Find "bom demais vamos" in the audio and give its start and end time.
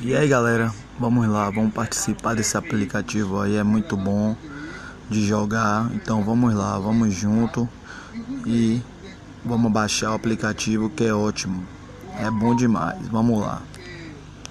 12.30-13.40